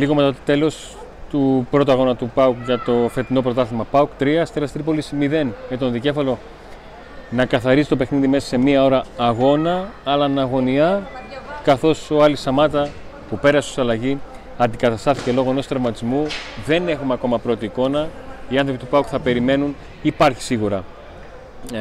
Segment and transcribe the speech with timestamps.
[0.00, 0.14] Να είμαστε.
[0.14, 0.96] Λίγο μετά το τέλος
[1.30, 5.76] του πρώτου αγώνα του ΠΑΟΚ για το φετινό πρωτάθλημα ΠΑΟΚ 3, Αστέρας Τρίπολης 0 με
[5.76, 6.38] τον δικέφαλο
[7.30, 11.02] να καθαρίσει το παιχνίδι μέσα σε μία ώρα αγώνα, αλλά αγωνία
[11.64, 12.88] καθώς ο Άλλη Σαμάτα
[13.28, 14.18] που πέρασε ως αλλαγή
[14.58, 16.26] αντικαταστάθηκε λόγω ενός τραυματισμού.
[16.66, 18.08] Δεν έχουμε ακόμα πρώτη εικόνα.
[18.48, 19.74] Οι άνθρωποι του ΠΑΟΚ θα περιμένουν.
[20.02, 20.84] Υπάρχει σίγουρα
[21.72, 21.78] ε,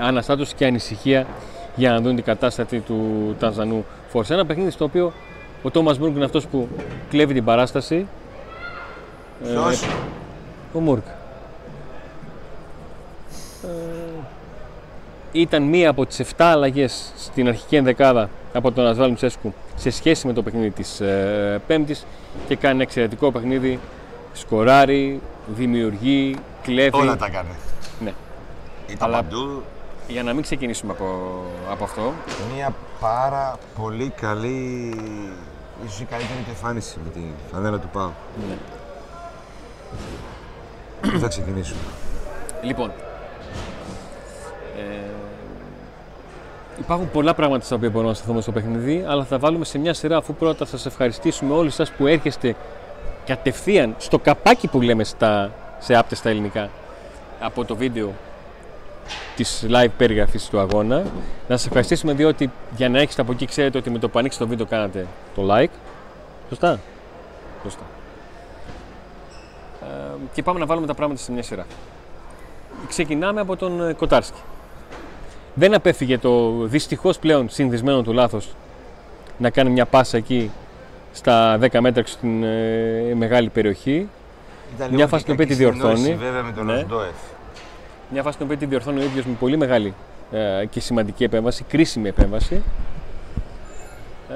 [0.00, 1.26] αναστάτωση και ανησυχία
[1.76, 4.34] για να δουν την κατάσταση του Τανζανού Φόρσα.
[4.34, 5.12] Ένα παιχνίδι στο οποίο
[5.66, 6.68] ο Τόμας Μούρκ είναι αυτός που
[7.10, 8.06] κλέβει την παράσταση.
[9.44, 9.86] Ποιος; Ε,
[10.72, 11.06] ο Μούρκ.
[13.62, 13.68] Ε,
[15.32, 20.26] ήταν μία από τις 7 αλλαγές στην αρχική ενδεκάδα από τον Ασβάλ Μουσέσκου σε σχέση
[20.26, 22.06] με το παιχνίδι της ε, Πέμπτης
[22.48, 23.78] και κάνει ένα εξαιρετικό παιχνίδι,
[24.32, 26.96] σκοράρει, δημιουργεί, κλέβει.
[26.96, 27.48] Όλα τα έκανε.
[28.00, 28.12] Ναι.
[28.86, 29.62] Ήταν Αλλά- παντού
[30.08, 31.06] Για να μην ξεκινήσουμε από,
[31.70, 32.12] από αυτό,
[32.54, 34.94] μια πάρα πολύ καλή,
[35.84, 37.20] ίσως η καλύτερη του εμφάνιση με τη
[37.52, 38.12] φανέλα του Πάου.
[38.48, 38.56] Ναι.
[41.10, 41.80] Πού θα ξεκινήσουμε;
[42.62, 42.90] Λοιπόν,
[44.76, 44.82] ε,
[46.78, 49.94] υπάρχουν πολλά πράγματα στα οποία μπορούμε να σταθούμε στο παιχνίδι, αλλά θα βάλουμε σε μια
[49.94, 52.56] σειρά αφού πρώτα σας ευχαριστήσουμε όλοι σας που έρχεστε
[53.26, 56.70] κατευθείαν στο καπάκι που λέμε στα, σε άπτες στα ελληνικά
[57.40, 58.12] από το βίντεο
[59.36, 60.96] της live περιγραφής του αγώνα.
[61.48, 64.44] Να σας ευχαριστήσουμε διότι για να έχετε από εκεί ξέρετε ότι με το που ανοίξετε
[64.44, 65.70] το βίντεο κάνατε το like.
[66.48, 66.80] Σωστά;
[67.62, 67.82] Σωστά.
[69.82, 69.86] Ε,
[70.34, 71.66] και πάμε να βάλουμε τα πράγματα σε μια σειρά.
[72.88, 74.38] Ξεκινάμε από τον ε, Κοτάρσκι.
[75.54, 78.54] Δεν απέφυγε το δυστυχώς πλέον συνδυσμένο του λάθος
[79.38, 80.50] να κάνει μια πάσα εκεί
[81.12, 84.08] στα 10 μέτρα στην ε, μεγάλη περιοχή.
[84.76, 86.24] Ήταν Μια λίγο φάση και την οποία τη κακή συνεννόηση, διορθώνει.
[86.24, 86.74] Βέβαια με τον Ναι.
[86.74, 87.14] Οσντόεφ.
[88.14, 89.94] Μια φάση την οποία τη διορθώνει ο ίδιος με πολύ μεγάλη
[90.32, 92.62] ε, και σημαντική επέμβαση, κρίσιμη επέμβαση.
[94.30, 94.34] Ε,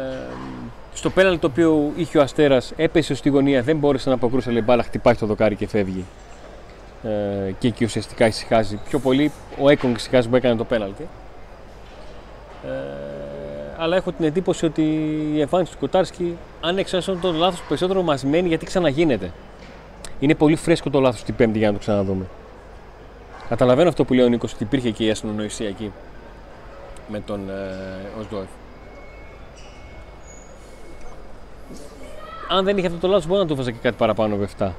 [0.94, 4.59] στο πέναλ το οποίο είχε ο Αστέρας έπεσε στη γωνία, δεν μπόρεσε να αποκρούσει, αλλά
[4.59, 6.05] η μπάλα χτυπάει στο δοκάρι και φεύγει.
[7.03, 8.81] Ε, και εκεί ουσιαστικά ησυχάζει.
[8.89, 11.09] Πιο πολύ ο Έκονγκ ησυχάζει που έκανε το πέναλτι.
[12.65, 12.69] Ε,
[13.77, 14.83] αλλά έχω την εντύπωση ότι
[15.34, 19.33] η εμφάνιση του Κοτάρσκι, αν έξω το λάθος περισσότερο μας μένει γιατί ξαναγίνεται.
[20.21, 22.25] Είναι πολύ φρέσκο το λάθος την Πέμπτη για να το ξαναδούμε.
[23.48, 25.92] Καταλαβαίνω αυτό που λέει ο Νίκος ότι υπήρχε και η ασυνονοησία εκεί
[27.09, 28.48] με τον ε, Οσδόεφ.
[32.48, 34.70] Αν δεν είχε αυτό το λάθος μπορεί να του βάζα και κάτι παραπάνω από 7.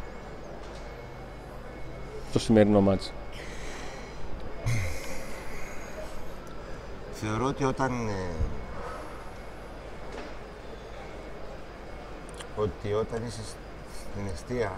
[2.30, 3.12] Στο σημερινό μάτς.
[7.14, 8.08] Θεωρώ ότι όταν.
[8.08, 8.14] ε,
[12.56, 14.72] ότι όταν είσαι στην αιστεία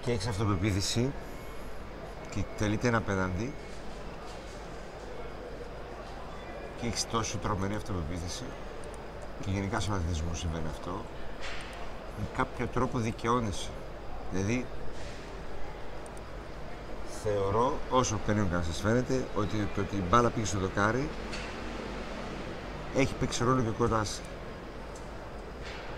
[0.00, 1.12] και έχεις αυτοπεποίθηση
[2.36, 3.52] και τελείται ένα πέναντι
[6.80, 8.44] και έχεις τόσο τρομερή αυτοπεποίθηση
[9.44, 10.90] και γενικά στον αθλητισμό συμβαίνει αυτό
[12.18, 13.68] με κάποιο τρόπο δικαιώνεσαι.
[14.32, 14.66] Δηλαδή
[17.22, 21.08] θεωρώ, όσο περίεργο και να σας φαίνεται, ότι το ότι η μπάλα πήγε στο δοκάρι
[22.96, 24.20] έχει παίξει ρόλο και κοντά σου.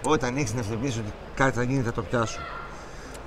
[0.05, 2.41] Όταν έχεις την αυτοπεποίθηση ότι κάτι θα γίνει θα το πιάσω.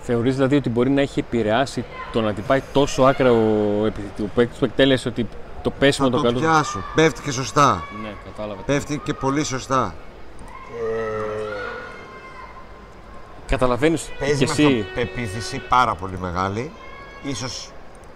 [0.01, 4.19] Θεωρείς δηλαδή ότι μπορεί να έχει επηρεάσει το να την πάει τόσο άκρα ο, επι-
[4.19, 5.27] ο παίκτης που εκτέλεσε ότι
[5.61, 6.39] το πέσιμο Θα το το καλό.
[6.39, 6.83] πιάσω.
[6.95, 7.83] Πέφτει και σωστά.
[8.01, 8.61] Ναι, κατάλαβα.
[8.61, 9.93] Πέφτει και πολύ σωστά.
[13.47, 14.79] Καταλαβαίνεις Παίζει και με εσύ.
[14.89, 16.71] αυτοπεποίθηση πάρα πολύ μεγάλη.
[17.23, 17.71] Ίσως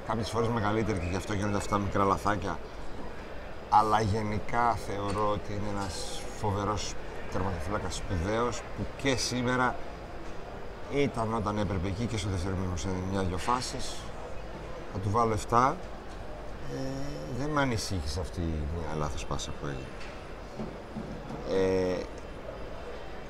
[0.07, 2.59] κάποιες φορές μεγαλύτερη και γι' αυτό γίνονται αυτά μικρά λαθάκια.
[3.69, 6.93] Αλλά γενικά θεωρώ ότι είναι ένας φοβερός
[7.31, 9.75] τερματοφύλακας σπουδαίος που και σήμερα
[10.93, 13.95] ήταν όταν έπρεπε εκεί και στο δεύτερο μήνυμα σε μια-δυο φάσεις.
[14.93, 15.73] Θα του βάλω 7.
[16.73, 16.77] Ε,
[17.39, 19.87] δεν με ανησύχησε αυτή η μια λάθος πάσα που έγινε.
[21.49, 22.03] Ε,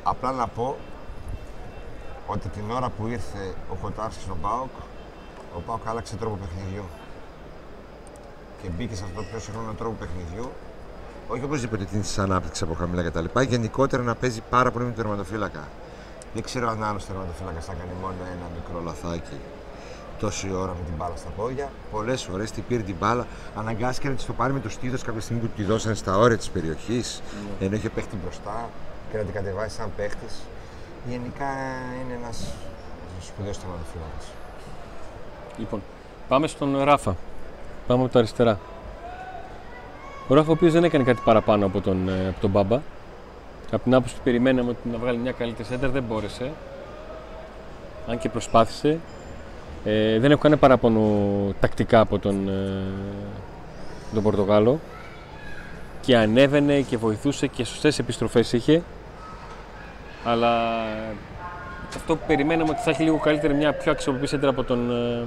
[0.03, 0.77] απλά να πω
[2.27, 4.71] ότι την ώρα που ήρθε ο Κοτάρσκι στον ΠΑΟΚ,
[5.56, 6.83] ο ΠΑΟΚ άλλαξε τρόπο παιχνιδιού.
[8.62, 10.51] Και μπήκε σε αυτό το πιο σύγχρονο τρόπο παιχνιδιού.
[11.27, 13.39] Όχι οπωσδήποτε την ανάπτυξης από χαμηλά κτλ.
[13.39, 15.68] Γενικότερα να παίζει πάρα πολύ με τον τερματοφύλακα.
[16.35, 19.37] Δεν ξέρω αν άλλος τερματοφύλακας θα κάνει μόνο ένα μικρό λαθάκι
[20.19, 21.69] τόση ώρα με την μπάλα στα πόδια.
[21.91, 25.21] Πολλές φορές την πήρε την μπάλα, αναγκάστηκε να της το πάρει με το στήθος κάποια
[25.21, 27.21] στιγμή που τη δώσανε στα όρια της περιοχής,
[27.59, 28.69] ενώ είχε παίχτη μπροστά
[29.11, 30.41] και να την κατεβάσει σαν παίχτης.
[31.09, 31.45] Γενικά
[32.01, 32.53] είναι ένας
[33.21, 34.25] σπουδαίος τερματοφύλακας.
[35.57, 35.81] Λοιπόν,
[36.27, 37.15] πάμε στον Ράφα.
[37.87, 38.59] Πάμε από τα αριστερά.
[40.27, 42.79] Ο Ράφα ο οποίος δεν έκανε κάτι παραπάνω από τον, ε, από τον Μπάμπα.
[43.71, 46.51] Από την άποψη που περιμέναμε ότι να βγάλει μια καλύτερη σέντερ δεν μπόρεσε.
[48.07, 49.00] Αν και προσπάθησε.
[49.83, 51.01] Ε, δεν έχω κάνει παράπονο
[51.59, 52.83] τακτικά από τον, ε,
[54.13, 54.79] τον Πορτογάλο.
[56.01, 58.83] Και ανέβαινε και βοηθούσε και σωστές επιστροφές είχε.
[60.23, 60.83] Αλλά
[61.95, 65.25] αυτό που περιμέναμε ότι θα έχει λίγο καλύτερη μια πιο αξιοπρεπή σέντρα από τον ε,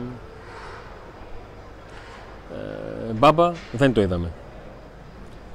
[3.08, 4.30] ε, Μπάμπα, δεν το είδαμε.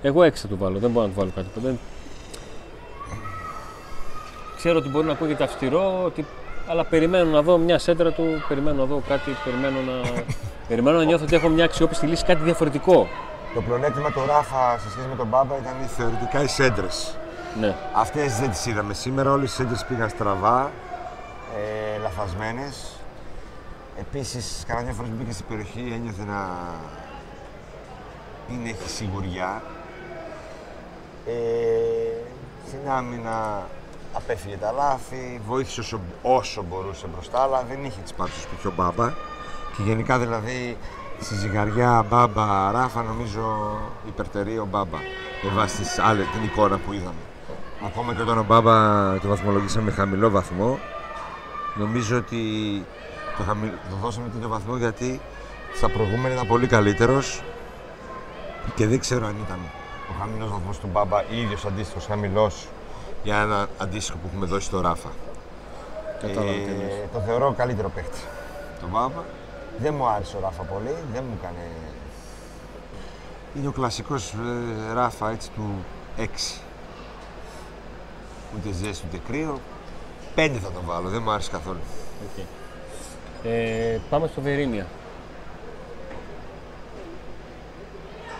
[0.02, 1.48] Εγώ έξι θα του βάλω, δεν μπορώ να του βάλω κάτι.
[1.56, 1.80] Δεν...
[4.64, 6.26] Ξέρω ότι μπορεί να ακούγεται αυστηρό, ότι...
[6.68, 10.24] αλλά περιμένω να δω μια σέντρα του, περιμένω να δω κάτι, περιμένω να,
[10.70, 13.08] περιμένω να νιώθω ότι έχω μια αξιόπιστη λύση, κάτι διαφορετικό.
[13.54, 17.18] Το πλεονέκτημα του Ράφα σε σχέση με τον Μπάμπα ήταν θεωρητικά οι σέντρες.
[17.60, 17.76] Ναι.
[17.94, 19.32] Αυτές δεν τις είδαμε σήμερα.
[19.32, 20.72] Όλες οι σέντρες πήγαν στραβά,
[21.56, 22.74] ε, λαθασμένε.
[24.00, 26.48] Επίσης, κανένα μια φορά που μπήκε στην περιοχή ένιωθε να
[28.48, 29.62] μην έχει σιγουριά.
[31.28, 31.32] Ε,
[32.68, 33.66] στην άμυνα
[34.14, 38.72] απέφυγε τα λάθη, βοήθησε όσο, όσο μπορούσε μπροστά, αλλά δεν είχε τις πάτσε του πιο
[38.76, 39.10] μπάμπα.
[39.78, 40.78] Και γενικά δηλαδή
[41.20, 43.78] στη ζυγαριά μπάμπα ράφα νομίζω
[44.08, 44.98] υπερτερεί ο μπάμπα
[45.44, 47.24] με βάση τις άλλες, την εικόνα που είδαμε.
[47.86, 48.74] Ακόμα και όταν ο μπάμπα
[49.20, 50.80] το βαθμολογήσαμε με χαμηλό βαθμό,
[51.76, 52.42] νομίζω ότι
[53.38, 53.72] το, χαμη...
[53.90, 55.22] το δώσαμε τέτοιο βαθμό γιατί
[55.74, 57.44] στα προηγούμενα ήταν πολύ καλύτερος
[58.76, 59.60] και δεν ξέρω αν ήταν
[60.10, 62.68] ο χαμηλός βαθμός του Μπάμπα ή ίδιος αντίστοιχος χαμηλός
[63.24, 65.10] για ένα αντίστοιχο που έχουμε δώσει στο Ράφα.
[66.22, 66.34] Ε,
[67.14, 68.20] το θεωρώ καλύτερο παίχτη.
[68.82, 69.22] Το Μπάμπα.
[69.78, 71.68] Δεν μου άρεσε ο Ράφα πολύ, δεν μου έκανε.
[73.58, 75.86] Είναι ο κλασικός ε, Ράφα έτσι του
[76.18, 76.22] 6.
[78.56, 79.60] Ούτε ζέστη ούτε κρύο.
[80.36, 81.80] 5 θα τον βάλω, δεν μου άρεσε καθόλου.
[82.38, 82.44] Okay.
[83.44, 84.88] Ε, πάμε στο Βερίνια.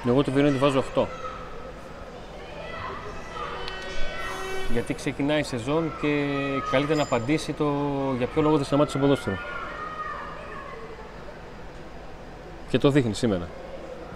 [0.08, 1.06] Εγώ το Βερίνια τη βάζω 8.
[4.74, 6.26] Γιατί ξεκινάει η σεζόν και
[6.72, 7.74] καλείται να απαντήσει το
[8.18, 9.38] για ποιο λόγο δεν σταμάτησε το ποδόσφαιρο.
[12.70, 13.48] Και το δείχνει σήμερα.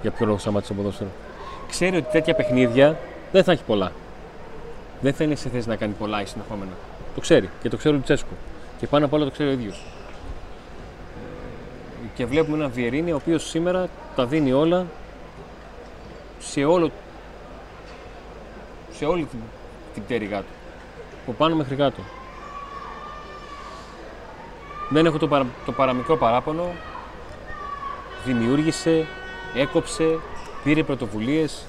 [0.02, 1.10] Για ποιο λόγο σταμάτησε το ποδόσφαιρο.
[1.68, 2.98] Ξέρει ότι τέτοια παιχνίδια
[3.32, 3.92] δεν θα έχει πολλά.
[5.02, 6.72] Δεν θα είναι σε θέση να κάνει πολλά ή συνεχόμενα.
[7.16, 8.34] Το ξέρει και το ξέρει ο Λουτσέσκου.
[8.80, 9.86] Και πάνω απ' όλα το ξέρει ο ίδιος.
[12.16, 14.86] Και βλέπουμε έναν Βιερίνη ο οποίος σήμερα τα δίνει όλα
[16.40, 16.92] σε όλο
[18.92, 19.40] σε όλη την
[19.98, 20.54] την πτέρυγά του.
[21.24, 22.02] Από πάνω μέχρι κάτω.
[24.90, 26.64] Δεν έχω το, παρα, το παραμικρό παράπονο.
[28.26, 29.06] Δημιούργησε,
[29.56, 30.20] έκοψε,
[30.64, 31.66] πήρε πρωτοβουλίες.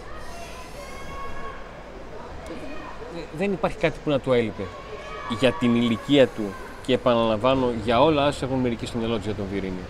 [3.36, 4.62] Δεν υπάρχει κάτι που να του έλειπε
[5.38, 6.42] για την ηλικία του
[6.86, 9.84] και επαναλαμβάνω για όλα όσα έχουν μερικοί στο μυαλό του για τον Βιρίνη.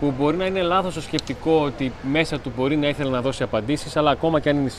[0.00, 3.42] Που μπορεί να είναι λάθος το σκεπτικό ότι μέσα του μπορεί να ήθελε να δώσει
[3.42, 4.70] απαντήσεις, αλλά ακόμα και αν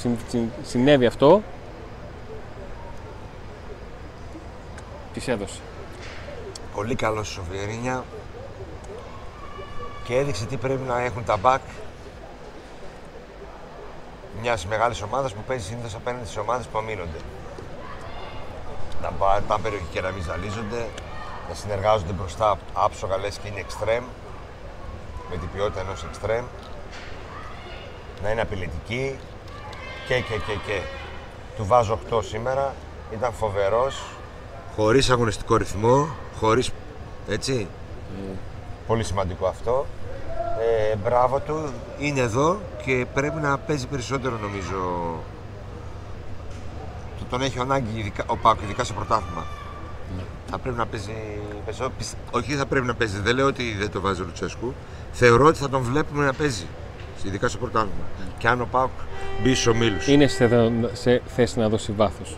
[0.64, 1.42] συνέβη αυτό,
[5.18, 5.60] τις έδωσε.
[6.76, 8.04] Πολύ καλός ο Βιερίνια
[10.04, 11.62] και έδειξε τι πρέπει να έχουν τα μπακ
[14.42, 17.18] μιας μεγάλης ομάδας που παίζει συνήθως απέναντι στις ομάδες που αμήνονται.
[19.02, 20.88] Να πάνε περιοχή και να μην ζαλίζονται,
[21.50, 24.04] να συνεργάζονται μπροστά άψογα λες και είναι εξτρέμ,
[25.30, 26.46] με την ποιότητα ενός εξτρέμ,
[28.24, 29.20] να είναι απειλητικοί
[30.08, 30.82] και και και και.
[31.56, 32.74] Του βάζω 8 σήμερα,
[33.12, 34.17] ήταν φοβερός,
[34.78, 36.08] χωρίς αγωνιστικό ρυθμό,
[36.40, 36.72] χωρίς.
[37.30, 37.68] έτσι.
[38.88, 39.86] Πολύ σημαντικό αυτό.
[40.92, 41.70] Ε, μπράβο του,
[42.00, 44.76] είναι εδώ και πρέπει να παίζει περισσότερο νομίζω.
[47.30, 49.46] Τον έχει ανάγκη ειδικά, ο Πάκο, ειδικά σε πρωτάθλημα.
[50.18, 50.24] Ναι.
[50.50, 51.14] Θα πρέπει να παίζει
[51.66, 51.94] περισσότερο.
[52.32, 53.20] Όχι, θα πρέπει να παίζει.
[53.20, 54.74] Δεν λέω ότι δεν το βάζει ο Λουτσέσκου.
[55.12, 56.66] Θεωρώ ότι θα τον βλέπουμε να παίζει.
[57.24, 58.04] Ειδικά στο πρωτάθλημα.
[58.20, 58.26] Ναι.
[58.38, 58.90] Και αν ο Πάκο
[59.44, 60.08] μπει στους ομίλους.
[60.08, 62.38] Είναι σε, σε θέση να δώσει βάθος.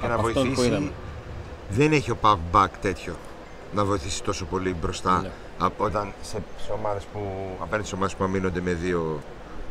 [0.00, 0.92] Και να βοηθήσει
[1.68, 3.14] δεν έχει ο Παύλ Μπακ τέτοιο
[3.74, 5.30] να βοηθήσει τόσο πολύ μπροστά ναι.
[5.58, 7.20] από όταν σε, σε ομάδες που,
[7.58, 9.20] απέναντι σε ομάδες που αμήνονται με δύο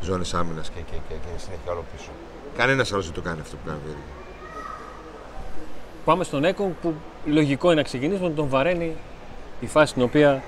[0.00, 2.10] ζώνες άμυνας και, και, και, και συνέχεια όλο πίσω.
[2.56, 3.96] Κανένας άλλος δεν το κάνει αυτό που κάνει ο
[6.04, 8.96] Πάμε στον Έκο που λογικό είναι να ξεκινήσουμε τον βαραίνει
[9.60, 10.42] η φάση στην οποία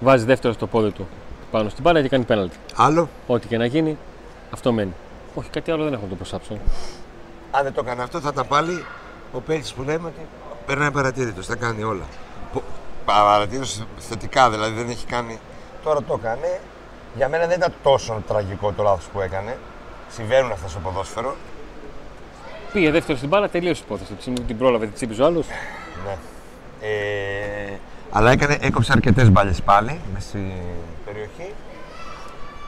[0.00, 1.08] βάζει δεύτερο στο πόδι του
[1.50, 2.56] πάνω στην μπάλα και κάνει πέναλτι.
[2.76, 3.96] Άλλο; Ό,τι και να γίνει,
[4.50, 4.92] αυτό μένει.
[5.34, 6.58] Όχι, κάτι άλλο δεν έχω να το προσάψω.
[7.50, 8.84] Αν δεν το έκανε αυτό, θα ήταν πάλι
[9.32, 10.26] ο παίκτης που λέμε ότι
[10.66, 12.04] περνάει παρατήρητος, τα κάνει όλα.
[13.04, 15.38] Παρατήρητος θετικά δηλαδή δεν έχει κάνει.
[15.84, 16.60] Τώρα το έκανε.
[17.16, 19.58] Για μένα δεν ήταν τόσο τραγικό το λάθος που έκανε.
[20.08, 21.36] Συμβαίνουν αυτά στο ποδόσφαιρο.
[22.72, 24.32] Πήγε δεύτερος στην μπάλα, τελείωσε η υπόθεση.
[24.46, 25.46] Την πρόλαβε, τη τσίπη ο άλλος.
[26.04, 26.16] Ναι.
[26.88, 27.78] Ε,
[28.10, 30.50] αλλά έκανε, έκοψε αρκετές μπάλες πάλι μέσα στην
[31.04, 31.54] περιοχή.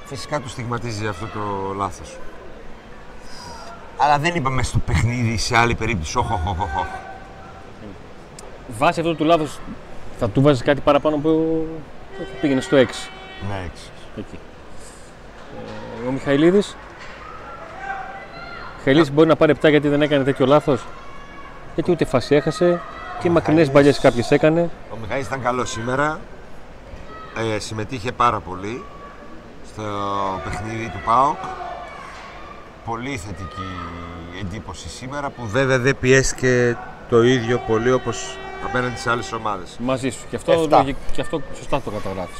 [0.05, 2.17] Φυσικά του στιγματίζει αυτό το λάθος.
[4.05, 6.19] Αλλά δεν είπαμε στο παιχνίδι σε άλλη περίπτωση.
[6.19, 6.87] Όχ, όχ, όχ, όχ.
[8.79, 9.47] Βάσει αυτό του λάθο,
[10.19, 11.67] θα του βάζεις κάτι παραπάνω που
[12.41, 12.81] πήγαινε στο 6.
[13.49, 13.91] Ναι, 6.
[14.19, 14.39] Εκεί.
[16.05, 16.77] Ε, ο Μιχαηλίδης.
[18.77, 20.85] Μιχαηλίδης μπορεί να πάρει 7 γιατί δεν έκανε τέτοιο λάθος.
[21.75, 22.81] Γιατί ούτε φάση έχασε
[23.21, 24.71] και μακρινές Μιχάλης- μπαλιές κάποιες έκανε.
[24.93, 26.21] Ο Μιχαήλ ήταν καλός σήμερα.
[27.55, 28.85] Ε, συμμετείχε πάρα πολύ
[29.73, 29.83] στο
[30.45, 31.37] παιχνίδι του ΠΑΟΚ.
[32.85, 33.69] Πολύ θετική
[34.41, 36.77] εντύπωση σήμερα που βέβαια δεν πιέστηκε
[37.09, 39.77] το ίδιο πολύ όπως απέναντι σε άλλες ομάδες.
[39.81, 40.25] Μαζί σου.
[40.31, 40.77] Και αυτό, Εφτά.
[40.79, 42.39] λογι- και αυτό σωστά το καταγράφεις.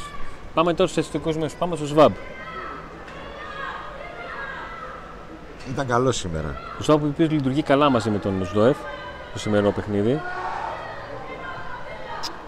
[0.53, 1.57] Πάμε τώρα στου αισθητικού μέσους.
[1.57, 2.13] Πάμε στο ΣΒΑΜ.
[5.69, 6.59] Ήταν καλό σήμερα.
[6.79, 8.77] Ο ΣΒΑΜ ο οποίο λειτουργεί καλά μαζί με τον ΣΔΟΕΦ
[9.33, 10.21] το σημερινό παιχνίδι.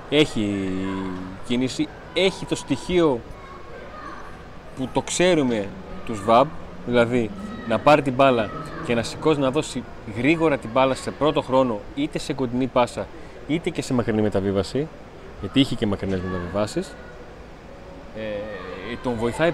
[0.09, 0.69] Έχει
[1.47, 3.19] κίνηση, έχει το στοιχείο
[4.77, 5.67] που το ξέρουμε
[6.05, 6.47] του ΣΒΑΜ,
[6.85, 7.29] δηλαδή
[7.67, 8.49] να πάρει την μπάλα
[8.85, 9.83] και να σηκώσει να δώσει
[10.17, 13.07] γρήγορα την μπάλα σε πρώτο χρόνο είτε σε κοντινή πάσα
[13.47, 14.87] είτε και σε μακρινή μεταβίβαση
[15.39, 16.95] γιατί είχε και μακρινές μεταβιβάσεις
[18.17, 19.53] ε, τον βοηθάει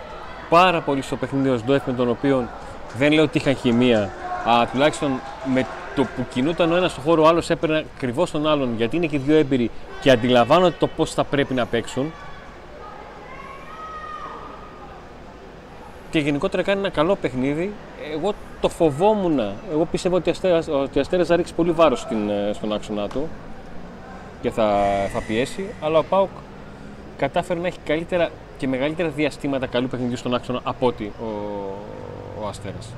[0.49, 2.47] πάρα πολύ στο παιχνίδι ο Σντόεφ με τον οποίο
[2.97, 4.09] δεν λέω ότι είχαν χημεία
[4.45, 5.19] αλλά τουλάχιστον
[5.53, 5.65] με
[5.95, 9.05] το που κινούταν ο ένας στο χώρο ο άλλος έπαιρνε ακριβώς τον άλλον γιατί είναι
[9.05, 12.11] και δύο έμπειροι και αντιλαμβάνονται το πώς θα πρέπει να παίξουν
[16.13, 17.73] και γενικότερα κάνει ένα καλό παιχνίδι.
[18.13, 19.39] Εγώ το φοβόμουν.
[19.71, 22.73] Εγώ πίστευα ότι ο Αστέρας, ότι ο Αστέρας θα ρίξει πολύ βάρος στην, ε, στον
[22.73, 23.27] άξονα του
[24.41, 26.29] και θα, θα πιέσει, αλλά ο Πάουκ
[27.17, 31.25] κατάφερε να έχει καλύτερα και μεγαλύτερα διαστήματα καλού παιχνιδιού στον άξονα από ότι ο,
[32.43, 32.93] ο Αστέρας.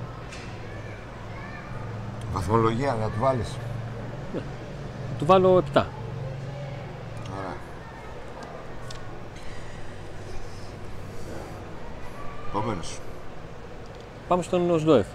[2.34, 3.56] Βαθμολογία να του βάλεις.
[5.18, 5.84] Του βάλω 7.
[7.38, 7.56] Ωραία.
[12.50, 13.00] Επόμενος.
[14.28, 15.06] Πάμε στον Οσδόεφ.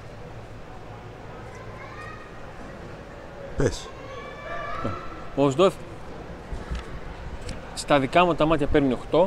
[3.57, 3.89] Πες.
[5.37, 5.75] Ο Οσδόεφ
[7.75, 9.27] στα δικά μου τα μάτια παίρνει 8.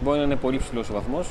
[0.00, 1.28] Μπορεί να είναι πολύ ψηλός ο βαθμός.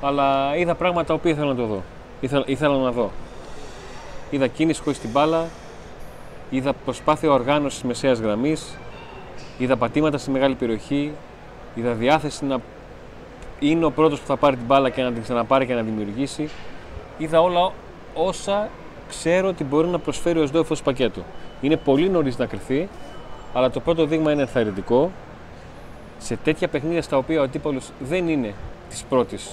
[0.00, 1.82] Αλλά είδα πράγματα τα οποία ήθελα να το δω.
[2.20, 3.10] Ήθελα, ήθελα να δω.
[4.30, 5.46] Είδα κίνηση χωρίς την μπάλα.
[6.50, 8.76] Είδα προσπάθεια οργάνωσης μεσαίας γραμμής.
[9.58, 11.12] Είδα πατήματα στη μεγάλη περιοχή.
[11.74, 12.58] Είδα διάθεση να
[13.62, 16.48] είναι ο πρώτος που θα πάρει την μπάλα και να την ξαναπάρει και να δημιουργήσει.
[17.18, 17.72] Είδα όλα
[18.14, 18.68] όσα
[19.08, 21.22] ξέρω ότι μπορεί να προσφέρει ο Σδόεφ ως πακέτο.
[21.60, 22.88] Είναι πολύ νωρίς να κρυθεί,
[23.52, 25.10] αλλά το πρώτο δείγμα είναι ενθαρρυντικό.
[26.18, 28.54] Σε τέτοια παιχνίδια στα οποία ο αντίπαλος δεν είναι
[28.88, 29.50] της πρώτης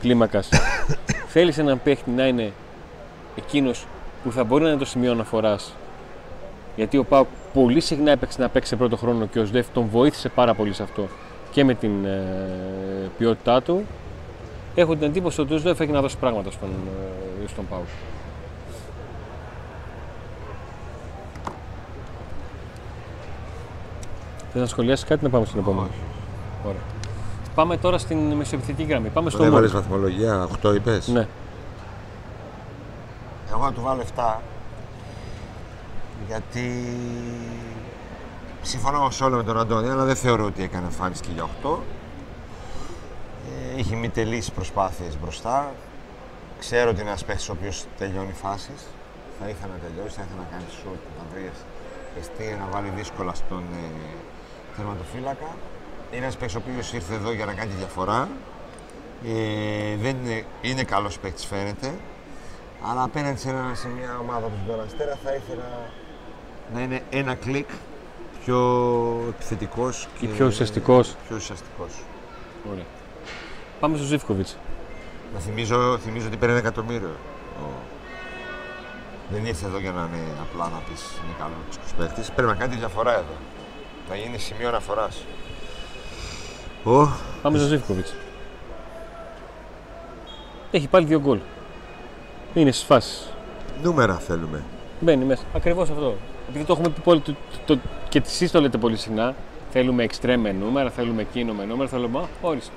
[0.00, 0.48] κλίμακας,
[1.32, 2.52] θέλεις έναν παίχτη να είναι
[3.36, 3.86] εκείνος
[4.24, 5.74] που θα μπορεί να είναι το σημείο αναφοράς.
[6.76, 9.86] Γιατί ο Πάου πολύ συχνά έπαιξε να παίξει σε πρώτο χρόνο και ο Σδεφ τον
[9.90, 11.08] βοήθησε πάρα πολύ σε αυτό
[11.50, 13.86] και με την ε, ποιότητά του.
[14.74, 16.68] Έχω την εντύπωση ότι ο Σδεφ έχει να δώσει πράγματα στον,
[17.44, 17.82] ε, στον Πάου.
[24.52, 25.98] Θες να σχολιάσεις κάτι να πάμε στην επόμενη; Όχι.
[26.68, 26.80] Ωραία.
[27.54, 29.08] Πάμε τώρα στην μεσοεπιθετική γραμμή.
[29.08, 29.84] Πάμε στο Δεν έβαλες Μόρι.
[29.84, 31.26] βαθμολογία, 8 είπες; Ναι.
[33.52, 34.40] Εγώ να του βάλω 7.
[36.26, 36.86] Γιατί
[38.62, 41.78] συμφωνώ σε όλο με τον Αντώνη, αλλά δεν θεωρώ ότι έκανε εμφάνιση και για 8.
[43.74, 45.72] Ε, είχε μη τελείς προσπάθειες μπροστά.
[46.58, 48.86] Ξέρω ότι είναι ένας παίχτης ο οποίος τελειώνει φάσεις.
[49.40, 51.50] Θα ήθελα να τελειώσει, θα ήθελα να κάνει σουτ, να βρει
[52.18, 53.88] εστία, να βάλει δύσκολα στον ε,
[54.76, 55.50] τερματοφύλακα.
[56.12, 58.28] Είναι ένας παίχτης ο οποίος ήρθε εδώ για να κάνει τη διαφορά.
[59.24, 61.94] Ε, δεν είναι, είναι καλός παίχτης φαίνεται.
[62.90, 65.90] Αλλά απέναντι σε, ένα, σε μια ομάδα όπως τον Αστέρα θα ήθελα
[66.74, 67.68] να είναι ένα κλικ
[68.50, 71.14] πιο επιθετικός Και πιο ουσιαστικός.
[71.26, 71.90] Πιο ουσιαστικός.
[72.72, 72.84] Ωραία.
[73.80, 74.56] Πάμε στο Ζήφκοβιτς.
[75.34, 77.10] Να θυμίζω, θυμίζω ότι παίρνει ένα εκατομμύριο.
[77.62, 77.82] Ο-
[79.32, 82.30] Δεν ήρθε εδώ για να είναι απλά να πεις είναι καλός παίχτης.
[82.30, 83.36] Πρέπει να κάνει τη διαφορά εδώ.
[84.08, 85.24] Να γίνει σημείο αναφοράς.
[86.84, 87.08] Ο,
[87.42, 88.14] Πάμε στο Ζήφκοβιτς.
[90.70, 91.38] Έχει πάλι δύο γκολ.
[92.54, 93.32] Είναι στις φάσεις.
[93.82, 94.62] νούμερα θέλουμε.
[95.00, 95.42] Μπαίνει μέσα.
[95.54, 96.16] Ακριβώς αυτό.
[96.48, 97.34] Επειδή το έχουμε πει πολύ το,
[97.66, 97.80] το, το-
[98.10, 99.34] και εσείς το λέτε πολύ συχνά,
[99.70, 102.18] θέλουμε εξτρέμ με νούμερα, θέλουμε εκείνο με νούμερα, θέλουμε.
[102.18, 102.70] Α, όρισε.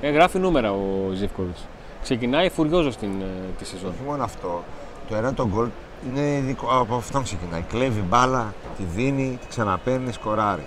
[0.00, 1.66] Ε, γράφει νούμερα ο Ζήφκοβιτς.
[2.02, 3.90] Ξεκινάει φουριόζος την, ε, τη σεζόν.
[3.90, 4.62] Όχι μόνο αυτό.
[5.08, 5.68] Το ένα το γκολ
[6.08, 7.62] είναι δικό, από αυτόν ξεκινάει.
[7.62, 10.66] Κλέβει μπάλα, τη δίνει, τη ξαναπαίρνει, σκοράρει.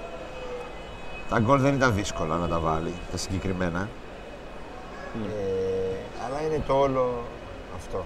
[1.29, 3.89] Τα γκολ δεν ήταν δύσκολα να τα βάλει, τα συγκεκριμένα.
[5.15, 5.95] Ε,
[6.25, 7.23] αλλά είναι το όλο
[7.75, 8.03] αυτό.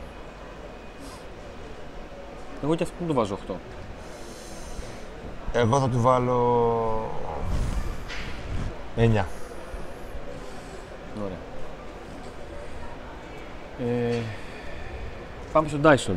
[2.64, 3.54] Εγώ και αυτό το βάζω 8.
[5.54, 7.10] Εγώ θα του βάλω
[8.98, 9.02] 9.
[9.02, 9.26] Ωραία.
[13.80, 14.22] Ε,
[15.52, 16.16] πάμε στον Dyson.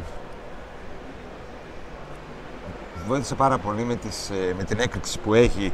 [3.06, 5.72] Βοήθησε πάρα πολύ με, τις, ε, με την έκρηξη που έχει,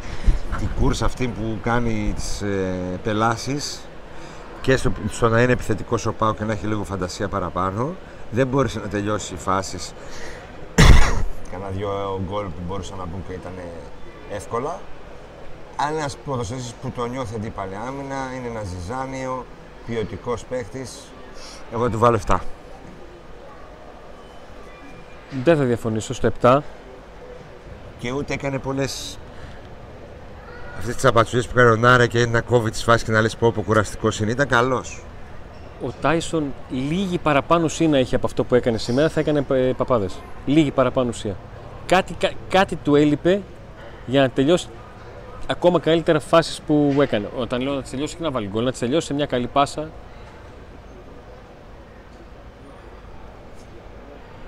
[0.58, 3.80] την κούρσα αυτή που κάνει τις ε, πελάσεις
[4.60, 7.94] και στο, στο να είναι επιθετικός ο Πάο και να έχει λίγο φαντασία παραπάνω.
[8.30, 9.92] Δεν μπόρεσε να τελειώσει οι φάσεις
[11.66, 13.52] Κάνα δυο γκολ που μπορούσαν να μπουν και ήταν
[14.32, 14.80] εύκολα.
[15.76, 19.46] Αλλά είναι ένας ποδοσφαιριστής που το νιώθει αντίπαλη άμυνα, είναι ένας ζυζάνιο,
[19.86, 20.86] ποιοτικός παίχτη.
[21.72, 22.36] Εγώ του βάλω 7.
[25.44, 26.58] Δεν θα διαφωνήσω στο 7.
[27.98, 29.18] Και ούτε έκανε πολλές.
[30.78, 33.36] Αυτές τις απατσουίε που έκανε ο Νάρα και να κόβει τις φάσεις και να λες
[33.36, 34.30] πω πω κουραστικός είναι.
[34.30, 35.02] Ήταν καλός.
[35.86, 39.72] Ο Τάισον λίγη παραπάνω ουσία να είχε από αυτό που έκανε σήμερα θα έκανε ε,
[39.76, 40.18] παπάδες.
[40.46, 41.36] Λίγη παραπάνω ουσία.
[41.86, 43.42] Κάτι, κά, κάτι του έλειπε
[44.06, 44.68] για να τελειώσει
[45.46, 47.28] ακόμα καλύτερα φάσεις που έκανε.
[47.38, 49.46] Όταν λέω να τις τελειώσει και να βάλει γκολ, να τις τελειώσει σε μια καλή
[49.46, 49.90] πάσα.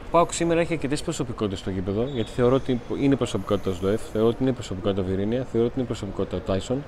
[0.06, 4.02] Ο Πάουκ σήμερα έχει αρκετές προσωπικότητες στο γήπεδο, γιατί θεωρώ ότι είναι προσωπικότητα στο ΕΦ,
[4.12, 6.84] θεωρώ ότι είναι προσωπικότητα ο Βιρίνια, θεωρώ ότι είναι προσωπικότητα ο Τάισον.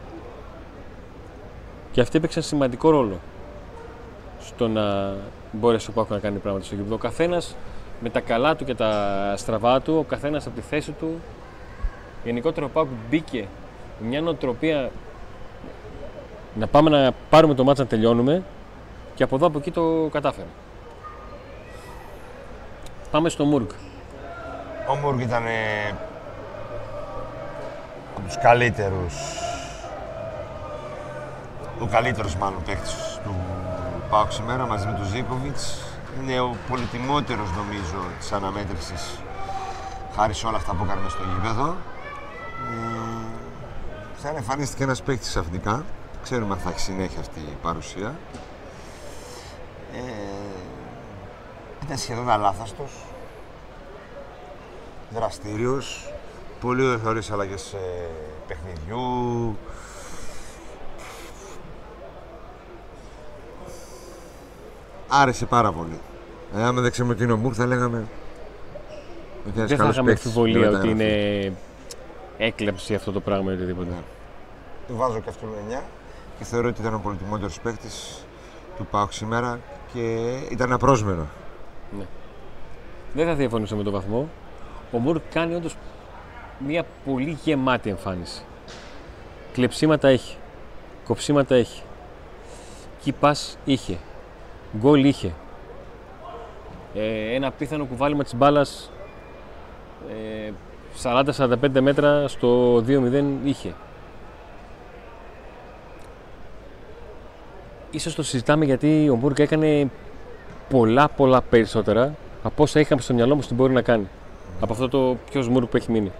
[1.92, 3.18] Και αυτοί έπαιξαν σημαντικό ρόλο
[4.40, 5.14] στο να
[5.52, 6.94] μπορέσει ο Πάουκ να κάνει πράγματα στο γήπεδο.
[6.94, 7.56] Ο καθένας
[8.00, 11.20] με τα καλά του και τα στραβά του, ο καθένας από τη θέση του.
[12.24, 13.46] Γενικότερα ο Πάουκ μπήκε
[14.00, 14.90] με μια νοοτροπία
[16.54, 18.42] να πάμε να πάρουμε το μάτσα να τελειώνουμε
[19.14, 20.46] και από εδώ από εκεί το κατάφερε.
[23.10, 23.68] Πάμε στο Μούργκ.
[24.90, 25.42] Ο Μούργκ ήταν
[28.16, 29.14] από τους καλύτερους
[31.80, 33.34] ο καλύτερος μάλλον παίκτης του
[34.10, 35.89] Πάουκ σήμερα μαζί με τον Ζίκοβιτς.
[36.18, 39.18] Είναι ο πολυτιμότερος νομίζω της αναμέτρησης
[40.16, 41.76] χάρη σε όλα αυτά που έκανε στο γήπεδο.
[42.70, 45.84] Ε, σαν εμφανίστηκε ένας παίκτης αφεντικά.
[46.22, 48.18] Ξέρουμε αν θα έχει συνέχεια αυτή η παρουσία.
[49.94, 50.00] Ε,
[51.84, 52.92] ήταν σχεδόν αλάθαστος.
[55.10, 56.12] Δραστήριος.
[56.60, 58.08] Πολύ ωραίες αλλαγές ε,
[58.46, 59.56] παιχνιδιού.
[65.10, 66.00] Άρεσε πάρα πολύ.
[66.56, 68.06] Ε, άμα δεν ξέρουμε τι είναι ο Μουρ, θα λέγαμε.
[69.54, 71.52] Δεν θα είχαμε αμφιβολία ότι είναι
[72.38, 73.90] έκλεψη αυτό το πράγμα ή οτιδήποτε.
[73.90, 74.02] Ναι.
[74.88, 75.82] Του βάζω και αυτόν 9
[76.38, 78.24] και θεωρώ ότι ήταν ο πολυτιμότερο παίκτης
[78.76, 79.58] του Πάουκ σήμερα
[79.92, 81.26] και ήταν απρόσμενο.
[81.98, 82.04] Ναι.
[83.14, 84.28] Δεν θα διαφωνήσω με τον βαθμό.
[84.92, 85.76] Ο Μουρ κάνει όντως
[86.66, 88.42] μια πολύ γεμάτη εμφάνιση.
[89.52, 90.36] Κλεψίματα έχει.
[91.04, 91.82] Κοψίματα έχει.
[93.00, 93.98] Κυπάς είχε.
[94.78, 95.32] Γκολ είχε.
[96.94, 98.90] Ε, ένα πιθανό κουβάλιμα της μπάλας
[100.46, 100.50] ε,
[101.02, 103.74] 40-45 μέτρα στο 2-0 είχε.
[107.90, 109.90] Ίσως το συζητάμε γιατί ο Μπουργκ έκανε
[110.68, 114.08] πολλά πολλά περισσότερα από όσα είχαμε στο μυαλό μου ότι μπορεί να κάνει.
[114.60, 116.12] Από αυτό το ποιος Μουργκ που έχει μείνει.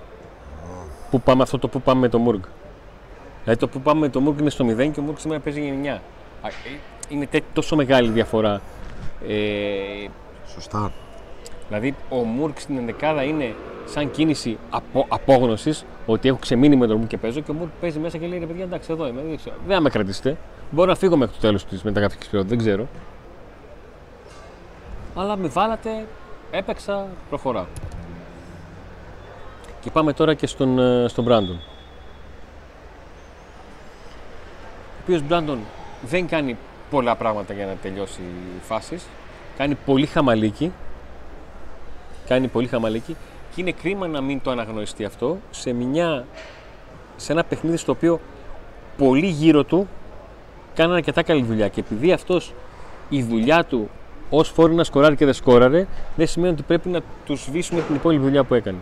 [1.10, 2.40] Πού πάμε αυτό το πού πάμε με το Μουργκ.
[3.42, 5.74] Δηλαδή το πού πάμε με το Μουργκ είναι στο 0 και ο Μουργκ σήμερα παίζει
[5.82, 5.98] 9.
[7.10, 8.60] Ε, είναι τόσο μεγάλη διαφορά.
[9.28, 10.08] Ε,
[10.52, 10.92] Σωστά.
[11.68, 16.96] Δηλαδή ο Μουρκ στην ενδεκάδα είναι σαν κίνηση απο, απόγνωσης ότι έχω ξεμείνει με τον
[16.96, 19.20] Μουρκ και παίζω και ο Μουρκ παίζει μέσα και λέει ρε παιδιά εντάξει εδώ είμαι.
[19.20, 20.36] Δεν, δεν θα με κρατήσετε.
[20.70, 22.86] Μπορώ να φύγω μέχρι το τέλος της μεταγραφικής περίοδου, δεν ξέρω.
[25.14, 26.06] Αλλά με βάλατε,
[26.50, 27.64] έπαιξα, προχωράω.
[29.80, 31.56] Και πάμε τώρα και στον, ε, στον Μπράντον.
[34.98, 35.58] Ο οποίος Μπράντον
[36.02, 36.56] δεν κάνει
[36.90, 38.20] πολλά πράγματα για να τελειώσει
[38.62, 39.06] φάσεις.
[39.56, 40.72] Κάνει πολύ χαμαλίκι.
[42.26, 43.16] Κάνει πολύ χαμαλίκι.
[43.54, 46.26] Και είναι κρίμα να μην το αναγνωριστεί αυτό σε, μια,
[47.16, 48.20] σε ένα παιχνίδι στο οποίο
[48.96, 49.88] πολύ γύρω του
[50.74, 51.68] κάνανε αρκετά καλή δουλειά.
[51.68, 52.54] Και επειδή αυτός
[53.08, 53.90] η δουλειά του
[54.30, 57.94] ως φόρη να σκοράρει και δεν σκόραρε, δεν σημαίνει ότι πρέπει να τους σβήσουμε την
[57.94, 58.78] υπόλοιπη δουλειά που έκανε.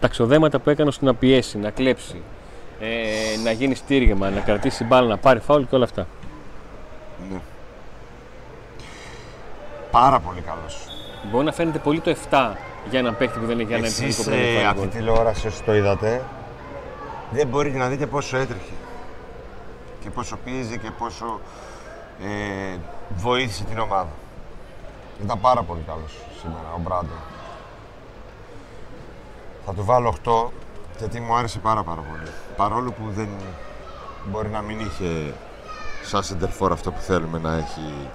[0.00, 2.22] Τα ξοδέματα που έκανε ώστε να πιέσει, να κλέψει,
[2.80, 6.06] ε, να γίνει στήριγμα, να κρατήσει μπάλα, να πάρει φάουλ και όλα αυτά.
[7.30, 7.40] Ναι.
[9.92, 10.86] Πάρα πολύ καλός.
[11.30, 12.52] Μπορεί να φαίνεται πολύ το 7
[12.90, 14.48] για έναν παίκτη που δεν έχει ένα επιθετικό πρόβλημα.
[14.48, 16.24] Εσείς αυτή τη τηλεόραση όσο το είδατε,
[17.30, 18.72] δεν μπορείτε να δείτε πόσο έτρεχε.
[20.00, 21.40] Και πόσο πίεζε και πόσο
[22.22, 22.76] ε,
[23.16, 24.10] βοήθησε την ομάδα.
[25.24, 27.14] Ήταν πάρα πολύ καλός σήμερα ο Μπράντο.
[29.66, 30.50] Θα του βάλω 8
[30.98, 32.30] γιατί μου άρεσε πάρα πάρα πολύ.
[32.56, 33.28] Παρόλο που δεν
[34.24, 35.34] μπορεί να μην είχε
[36.04, 38.08] σαν σεντερφόρ αυτό που θέλουμε να έχει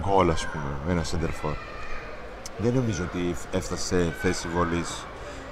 [0.00, 1.52] γκολ, ας πούμε, ένας σεντερφόρ.
[2.58, 5.04] Δεν νομίζω ότι έφτασε σε θέση βολής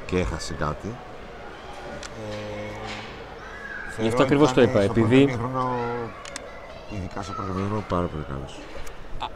[0.06, 0.88] και έχασε κάτι.
[3.98, 4.80] Ε, Γι' αυτό ακριβώς το είπα.
[4.80, 5.36] Επειδή.
[5.38, 5.74] Χρόνο,
[6.90, 8.58] ειδικά στο πρώτο πάρα πολύ καλός.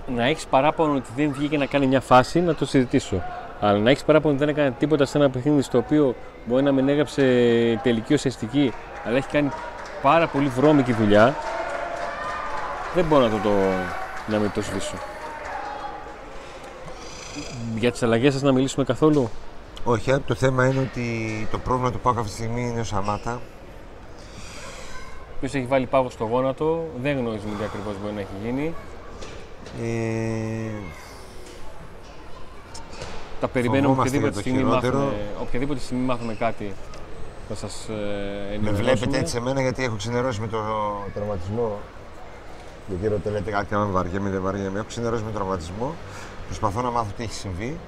[0.06, 3.22] Να έχεις παράπονο ότι δεν βγήκε να κάνει μια φάση, να το συζητήσω.
[3.60, 6.14] Αλλά να έχεις παράπονο ότι δεν έκανε τίποτα σε ένα παιχνίδι στο οποίο
[6.44, 7.22] μπορεί να μην έγραψε
[7.82, 8.72] τελική ουσιαστική,
[9.04, 9.50] αλλά έχει κάνει
[10.02, 11.34] πάρα πολύ βρώμικη δουλειά,
[12.94, 13.50] δεν μπορώ να το, το
[14.26, 14.96] να μην το σβήσω.
[17.76, 19.30] Για τις αλλαγές σας να μιλήσουμε καθόλου;
[19.84, 23.40] Όχι, το θέμα είναι ότι το πρόβλημα του Πάουκ αυτή τη στιγμή είναι ο Σαμάτα.
[25.40, 28.74] Ποιο έχει βάλει πάγο στο γόνατο, δεν γνωρίζουμε τι ακριβώς μπορεί να έχει γίνει.
[29.82, 30.70] Ε...
[33.40, 36.72] Τα περιμένουμε οποιαδήποτε στιγμή, μάθουμε, οποιαδήποτε στιγμή μάθουμε κάτι
[37.48, 40.58] θα σας ε, Με βλέπετε έτσι εμένα γιατί έχω ξενερώσει με το
[41.14, 41.78] τραυματισμό.
[42.88, 44.78] Γιατί ρωτήσατε κάτι αν βαριέμαι δεν βαριέμαι.
[44.78, 45.94] Έχω ξενερώσει με τον τραυματισμό.
[46.46, 47.78] Προσπαθώ να μάθω τι έχει συμβεί.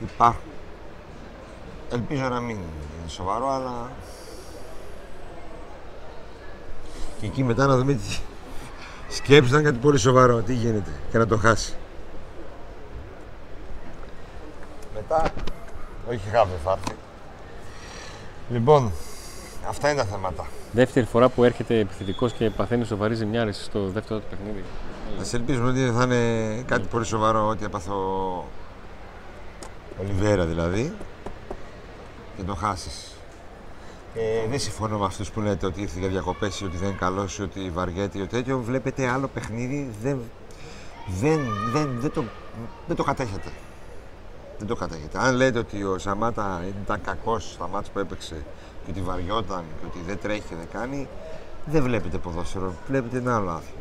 [0.00, 0.50] Υπάρχουν.
[1.92, 3.90] Ελπίζω να μην είναι σοβαρό, αλλά.
[7.20, 8.18] Και εκεί μετά να δούμε τι.
[9.08, 11.74] Σκέψη να κάτι πολύ σοβαρό, τι γίνεται και να το χάσει.
[14.94, 15.30] Μετά,
[16.08, 16.94] όχι χάβε φάρθει.
[18.48, 18.92] Λοιπόν,
[19.68, 20.46] αυτά είναι τα θέματα.
[20.72, 24.64] Δεύτερη φορά που έρχεται επιθετικός και παθαίνει σοβαρή ζημιά στο δεύτερο του παιχνίδι.
[25.18, 28.44] Α ελπίζουμε ότι θα είναι κάτι πολύ σοβαρό ό,τι έπαθε ο
[30.00, 30.92] Ολιβέρα δηλαδή
[32.36, 33.10] και το χάσεις.
[34.14, 36.96] Ε, δεν συμφωνώ με αυτούς που λέτε ότι ήρθε για διακοπές ή ότι δεν είναι
[36.98, 38.58] καλός ή ότι βαριέται ή ότι τέτοιο.
[38.58, 40.18] Βλέπετε άλλο παιχνίδι, δεν,
[41.06, 41.40] δεν,
[41.72, 42.24] δεν, δεν, το,
[42.86, 43.50] δεν το κατέχετε.
[44.58, 45.18] Δεν το κατέχετε.
[45.18, 48.44] Αν λέτε ότι ο Σαμάτα ήταν κακός στα μάτια που έπαιξε
[48.86, 51.08] και ότι βαριόταν και ότι δεν τρέχει και δεν κάνει,
[51.64, 52.72] δεν βλέπετε ποδόσφαιρο.
[52.88, 53.80] Βλέπετε ένα άλλο άθλημα.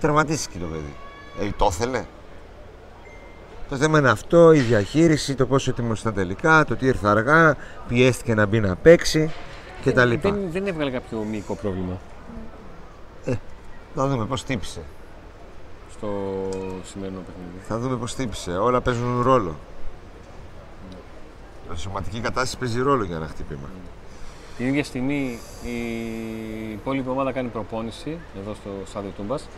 [0.00, 0.94] Τερματίστηκε το παιδί.
[1.40, 2.04] Ε, το ήθελε;
[3.68, 7.56] Το θέμα είναι αυτό, η διαχείριση, το πόσο έτοιμος ήταν τελικά, το τι ήρθε αργά,
[7.88, 9.30] πιέστηκε να μπει να παίξει
[9.84, 10.08] κτλ.
[10.08, 11.98] Δεν, δεν, δεν έβγαλε κάποιο μυϊκό πρόβλημα.
[13.24, 13.34] Ε,
[13.94, 14.80] θα δούμε πώς τύπησε.
[15.90, 16.08] Στο
[16.84, 17.64] σημερινό παιχνίδι.
[17.68, 18.50] Θα δούμε πώς τύπησε.
[18.50, 19.54] Όλα παίζουν ρόλο.
[21.74, 23.68] Η σωματική κατάσταση παίζει ρόλο για ένα χτύπημα.
[24.56, 29.48] Την ίδια στιγμή η υπόλοιπη ομάδα κάνει προπόνηση εδώ στο στάδιο Τούμπας.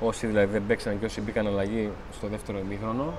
[0.00, 3.12] Όσοι δηλαδή δεν παίξαν και όσοι μπήκαν αλλαγή στο δεύτερο ημίχρονο,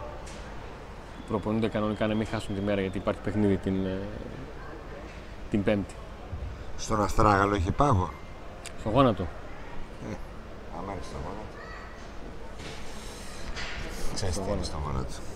[1.28, 4.00] προπονούνται κανονικά να μην χάσουν τη μέρα γιατί υπάρχει παιχνίδι την, ε,
[5.50, 5.94] την Πέμπτη.
[6.78, 8.10] Στον Αστράγαλο έχει πάγο.
[8.80, 9.24] Στο γόνατο.
[10.12, 10.16] Ε,
[10.78, 11.58] άμα είναι στο γόνατο.
[14.14, 15.33] Ξέρεις τι είναι στο γόνατο.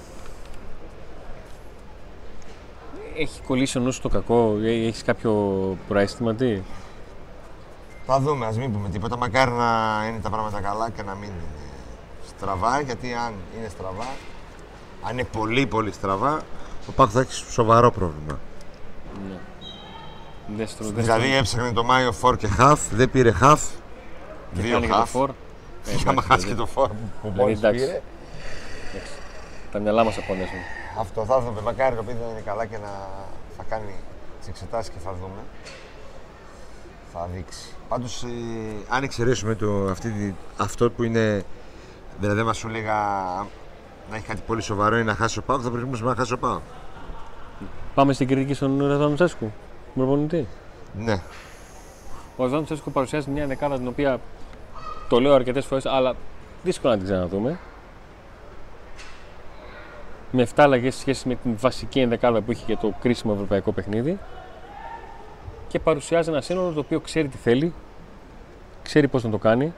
[3.19, 5.33] Έχει κολλήσει ο νους στο κακό, ε, έχεις κάποιο
[5.87, 6.61] προαίσθημα τι;
[8.05, 9.17] Θα δούμε, ας μην πούμε τίποτα.
[9.17, 11.67] Μακάρι να είναι τα πράγματα καλά και να μην είναι
[12.27, 12.81] στραβά.
[12.81, 14.07] Γιατί αν είναι στραβά,
[15.01, 16.41] αν είναι πολύ πολύ στραβά,
[16.87, 18.39] ο Πάκου θα έχει σοβαρό πρόβλημα.
[19.29, 19.37] Ναι.
[20.57, 23.59] Δεστρο, δηλαδή έψαχνε το Μάιο φορ και half, δεν πήρε half.
[24.53, 25.27] Και δύο half.
[25.83, 26.89] Και άμα χάσει και το φορ
[27.21, 28.01] που μόλις πήρε.
[29.71, 30.59] Τα μυαλά μας απονέσουν.
[30.99, 31.61] Αυτό θα δούμε.
[31.61, 32.91] Μακάρι το παιδί να είναι καλά και να
[33.57, 33.95] θα κάνει
[34.39, 35.41] τις εξετάσεις και θα δούμε.
[37.13, 37.73] Θα δείξει.
[37.89, 38.27] Πάντως, ε,
[38.89, 41.43] αν εξαιρέσουμε το, αυτή, αυτό που είναι.
[42.19, 42.95] Δηλαδή, μα σου λέγα
[44.09, 46.37] να έχει κάτι πολύ σοβαρό ή να χάσει ο Πάο, θα προτιμούσαμε να χάσει ο
[46.37, 46.59] Πάο.
[47.95, 49.51] Πάμε στην κριτική στον Ρεδάνο Τσέσκου,
[49.95, 50.47] προπονητή.
[50.97, 51.21] Ναι.
[52.35, 54.19] Ο Ρεδάνο Τσέσκου παρουσιάζει μια δεκάδα την οποία
[55.09, 56.15] το λέω αρκετές φορές, αλλά
[56.63, 57.59] δύσκολο να την ξαναδούμε.
[60.31, 63.71] Με 7 αλλαγές σε σχέση με την βασική ενδεκάδα που είχε για το κρίσιμο ευρωπαϊκό
[63.71, 64.17] παιχνίδι
[65.67, 67.73] και παρουσιάζει ένα σύνολο το οποίο ξέρει τι θέλει,
[68.83, 69.73] ξέρει πώς να το κάνει,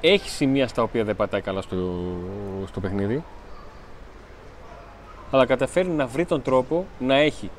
[0.00, 1.76] έχει σημεία στα οποία δεν πατάει καλά στο,
[2.66, 3.24] στο παιχνίδι,
[5.30, 7.50] αλλά καταφέρει να βρει τον τρόπο να έχει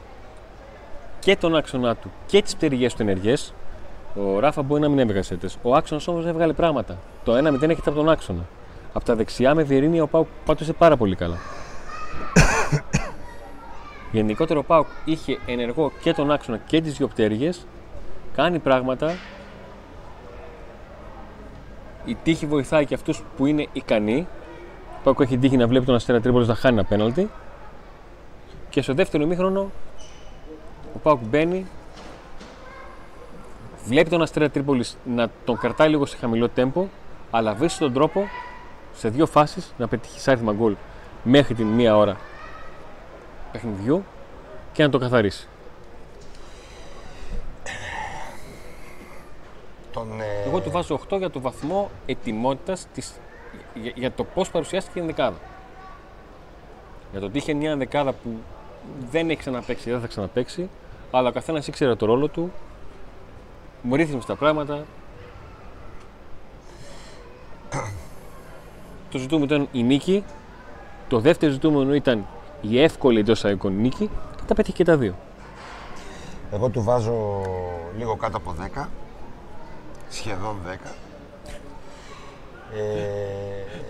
[1.19, 3.53] και τον άξονα του και τις πτερυγές του ενεργές.
[4.15, 6.97] Ο Ράφα μπορεί να μην έβγαζε Ο άξονας όμως έβγαλε πράγματα.
[7.23, 8.45] Το 1-0 έχετε από τον άξονα.
[8.93, 11.37] Από τα δεξιά με Βιερίνια ο Πάου πάτωσε πάρα πολύ καλά.
[14.11, 17.65] Γενικότερο ο Πάουκ είχε ενεργό και τον άξονα και τις δυο πτέρυγες,
[18.35, 19.15] κάνει πράγματα.
[22.05, 24.27] Η τύχη βοηθάει και αυτούς που είναι ικανοί.
[24.97, 27.29] Ο Πάουκ έχει τύχει να βλέπει τον Αστέρα Τρίπολης να χάνει ένα πέναλτι.
[28.69, 29.71] Και στο δεύτερο ημίχρονο
[30.95, 31.65] ο Πάουκ μπαίνει,
[33.85, 36.87] βλέπει τον Αστέρα Τρίπολης να τον κρατάει λίγο σε χαμηλό τέμπο,
[37.31, 38.27] αλλά βρίσκει τον τρόπο
[38.93, 40.75] σε δύο φάσεις να πετύχει άριθμα γκολ
[41.23, 42.17] μέχρι την μία ώρα
[43.51, 44.03] παιχνιδιού
[44.71, 45.47] και να το καθαρίσει.
[49.91, 50.47] Τον, ε...
[50.47, 52.87] Εγώ του βάζω 8 για το βαθμό ετοιμότητας
[53.73, 55.37] για, για, το πώς παρουσιάστηκε η δεκάδα.
[57.11, 58.29] Για το ότι είχε μια δεκάδα που
[59.11, 60.69] δεν έχει ξαναπέξει, δεν θα ξαναπέξει,
[61.11, 62.51] αλλά ο καθένας ήξερε το ρόλο του,
[63.81, 64.85] μου ρύθμισε τα πράγματα.
[69.11, 70.23] το ζητούμενο ήταν η νίκη.
[71.07, 72.25] Το δεύτερο ζητούμενο ήταν
[72.61, 75.15] η εύκολη εντός αγωγικών νίκη και τα πέτυχε και τα δύο.
[76.51, 77.41] Εγώ του βάζω
[77.97, 78.85] λίγο κάτω από 10,
[80.09, 80.89] σχεδόν 10.
[82.75, 82.79] Ε...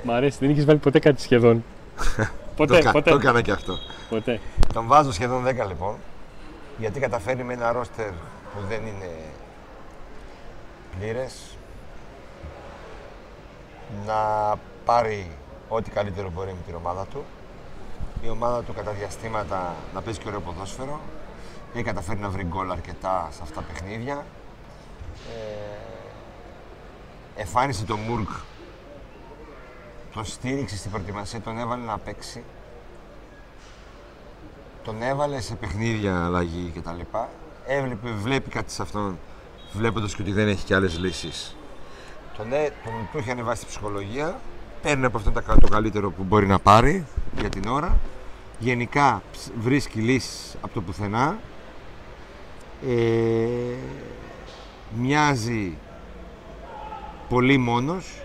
[0.03, 1.63] Μ' αρέσει, δεν είχες βάλει ποτέ κάτι σχεδόν.
[2.55, 3.09] ποτέ, το, κα- ποτέ.
[3.09, 3.77] το έκανα και αυτό.
[4.09, 4.39] Ποτέ.
[4.73, 5.95] Τον βάζω σχεδόν 10 λοιπόν,
[6.77, 8.09] γιατί καταφέρει με ένα ρόστερ
[8.53, 9.09] που δεν είναι
[10.99, 11.57] πλήρες
[14.05, 14.15] να
[14.85, 15.31] πάρει
[15.69, 17.23] ό,τι καλύτερο μπορεί με την ομάδα του.
[18.21, 20.99] Η ομάδα του κατά διαστήματα να παίζει και ωραίο ποδόσφαιρο.
[21.73, 24.25] Έχει καταφέρει να βρει γκολ αρκετά σε αυτά τα παιχνίδια.
[27.35, 28.27] Ε, εφάνισε τον Μουργκ.
[30.13, 32.43] Τον στήριξε στην προετοιμασία, τον έβαλε να παίξει.
[34.83, 36.99] Τον έβαλε σε παιχνίδια αλλαγή κτλ.
[37.67, 39.19] Έβλεπε, βλέπει κάτι σε αυτόν,
[39.71, 41.55] βλέποντας και ότι δεν έχει και άλλες λύσεις.
[42.37, 44.39] Τον, έ- τον του έχει ανεβάσει τη ψυχολογία,
[44.81, 47.05] παίρνει από αυτόν τα κα- το καλύτερο που μπορεί να πάρει
[47.39, 47.97] για την ώρα.
[48.59, 51.37] Γενικά ψ- βρίσκει λύσεις από το πουθενά.
[52.87, 53.75] Ε,
[54.99, 55.77] μοιάζει
[57.29, 58.21] πολύ μόνος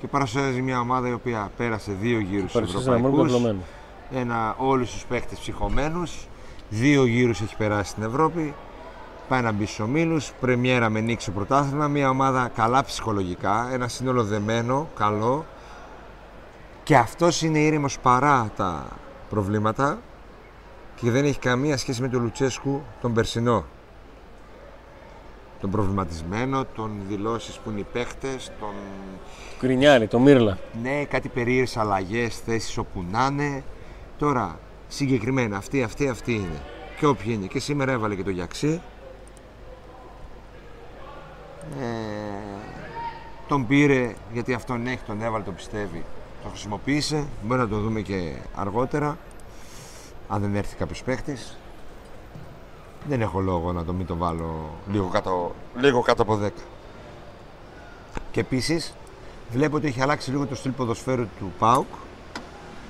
[0.00, 3.64] και παρουσιάζει μια ομάδα η οποία πέρασε δύο γύρους Παρουσίασε ένα μόνος ευρωπαϊκούς πεπλωμένο.
[4.30, 6.26] ένα, όλους τους παίχτες ψυχωμένους.
[6.68, 8.54] Δύο γύρους έχει περάσει στην Ευρώπη.
[9.28, 10.32] Πάει να μπει στους ομίλους.
[10.40, 11.88] Πρεμιέρα με νίκη στο πρωτάθλημα.
[11.88, 13.68] Μια ομάδα καλά ψυχολογικά.
[13.72, 15.44] Ένα σύνολο δεμένο, καλό.
[16.82, 18.86] Και αυτός είναι ήρεμος παρά τα
[19.30, 19.98] προβλήματα
[21.00, 23.64] και δεν έχει καμία σχέση με τον Λουτσέσκου τον περσινό.
[25.60, 28.74] Τον προβληματισμένο, τον δηλώσεις που είναι οι παίχτες, τον
[29.60, 30.58] Γκρινιάρη, το Μύρλα.
[30.82, 33.64] ναι, κάτι περίεργες αλλαγές, θέσεις όπου να είναι.
[34.18, 34.58] Τώρα,
[34.88, 36.62] συγκεκριμένα αυτή, αυτή, αυτή είναι.
[36.98, 37.46] Και όποιοι είναι.
[37.46, 38.80] Και σήμερα έβαλε και το Γιαξί.
[41.80, 42.66] Ε,
[43.48, 46.04] τον πήρε γιατί αυτόν έχει, τον έβαλε, τον πιστεύει.
[46.42, 47.26] Το χρησιμοποίησε.
[47.42, 49.18] Μπορεί να το δούμε και αργότερα.
[50.28, 51.36] Αν δεν έρθει κάποιος παίχτη.
[53.08, 56.50] Δεν έχω λόγο να το μην το βάλω λίγο κάτω, λίγο κάτω από 10.
[58.30, 58.94] Και επίσης
[59.50, 61.86] βλέπω ότι έχει αλλάξει λίγο το στυλ ποδοσφαίρου του ΠΑΟΚ.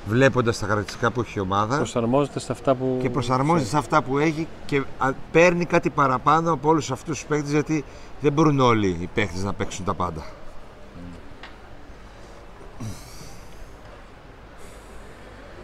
[0.09, 2.99] Βλέποντας τα χαρακτηριστικά που έχει η ομάδα Προσαρμόζεται σε αυτά που.
[3.03, 7.27] και προσαρμόζεται σε αυτά που έχει και α, παίρνει κάτι παραπάνω από όλους αυτούς τους
[7.29, 7.85] παίκτες γιατί
[8.21, 10.23] δεν μπορούν όλοι οι παίκτες να παίξουν τα πάντα.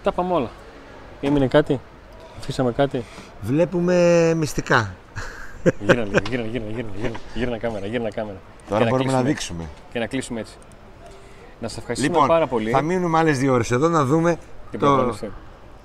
[0.02, 0.50] Τα είπαμε όλα.
[1.20, 1.81] Έμεινε κάτι;
[2.38, 3.05] Αφήσαμε κάτι;
[3.40, 4.94] Βλέπουμε μυστικά.
[5.81, 8.37] Γύρνα λίγο, γύρνα, γύρνα, γύρνα, γύρνα, γύρνα κάμερα, γύρνα κάμερα.
[8.68, 9.33] Τώρα Και μπορούμε να κλείσουμε.
[9.62, 9.68] δείξουμε.
[9.92, 10.52] Και να κλείσουμε έτσι.
[11.62, 12.70] Να σα ευχαριστούμε Λοιπόν, πάρα πολύ.
[12.70, 14.38] θα μείνουμε άλλες δύο ώρες εδώ να δούμε
[14.70, 15.31] την το προπόνηση.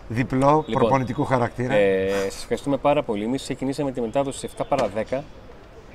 [0.07, 1.73] διπλό Λοιπόν, προπονητικού χαρακτήρα.
[1.73, 3.23] Ε, Σας ευχαριστούμε πάρα πολύ.
[3.23, 5.23] Εμείς ξεκινήσαμε τη μετάδοση σε 7 παρα 10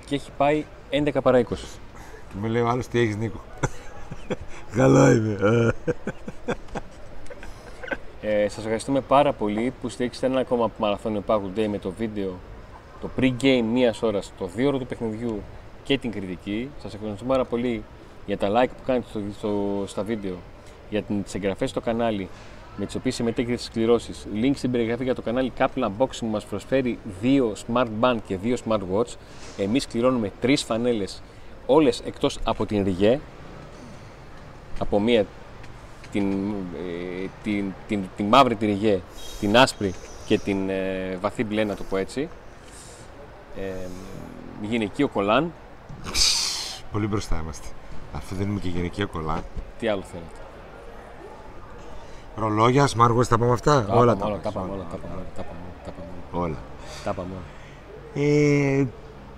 [0.06, 1.42] και έχει πάει 11 παρα 20.
[2.28, 3.40] Και μου λέει ο άλλος τι έχεις Νίκο;
[4.76, 5.72] Καλά είμαι.
[8.22, 12.38] Ε, Σας ευχαριστούμε πάρα πολύ που στηρίξετε ένα ακόμα μαραθώνιο Packard Day με το βίντεο,
[13.00, 15.42] το pre-game μίας ώρας, το δύο ώρο του παιχνιδιού
[15.84, 16.70] και την κριτική.
[16.82, 17.82] Σας ευχαριστούμε πάρα πολύ
[18.26, 20.36] για τα like που κάνετε στο, στο- στα βίντεο,
[20.90, 22.28] για τις εγγραφές στο κανάλι
[22.76, 24.26] με τις οποίες συμμετέχετε στι κληρώσεις.
[24.34, 28.36] Link στην περιγραφή για το κανάλι Kaplan Unboxing που μας προσφέρει δύο Smart Band και
[28.36, 29.14] δύο Smart Watch.
[29.56, 31.22] Εμείς κληρώνουμε τρεις φανέλες,
[31.66, 33.20] όλες εκτός από την Ριγέ.
[34.78, 35.26] Από μία
[36.12, 39.00] την, ε, την, την, την μαύρη τη ριγέ,
[39.40, 39.94] την άσπρη
[40.26, 42.28] και την ε, βαθύ μπλε, να το πω έτσι.
[43.58, 43.86] Ε,
[44.62, 45.52] γυναικείο κολάν.
[46.92, 47.66] Πολύ μπροστά είμαστε.
[48.12, 49.42] Αφού δεν είμαι και γενική κολλά.
[49.78, 50.30] Τι άλλο θέλετε;
[52.36, 54.66] Ρολόγια, smartwatch, τα πάμε αυτά; Τα όλα είπαμε όλα, τα τα πάμε.
[54.66, 56.56] είπαμε όλα, τα είπαμε όλα, τα είπαμε όλα, τα είπαμε όλα, Όλα.
[57.04, 57.42] τα είπαμε όλα.
[58.26, 58.86] Ε,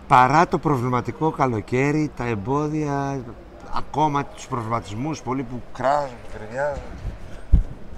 [0.08, 3.20] παρά το προβληματικό καλοκαίρι, τα εμπόδια,
[3.76, 6.76] ακόμα τους προβληματισμούς, πολλοί που κράζουν, κρυβιά,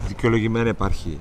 [0.06, 1.20] δικαιολογημένα υπάρχει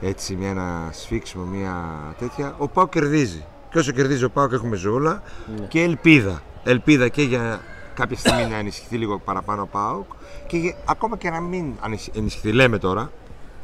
[0.00, 1.74] έτσι μια, ένα σφίξιμο, μια
[2.18, 2.54] τέτοια.
[2.58, 3.44] Ο Πάο κερδίζει.
[3.70, 5.22] Και όσο κερδίζει ο Πάο έχουμε ζούλα
[5.60, 5.66] Ναι.
[5.66, 6.42] και ελπίδα.
[6.64, 7.60] Ελπίδα και για
[7.96, 10.04] κάποια στιγμή να ενισχυθεί λίγο παραπάνω ο Πάοκ
[10.46, 13.10] και για- ακόμα και να μην ανισ- ενισχυθεί, λέμε τώρα,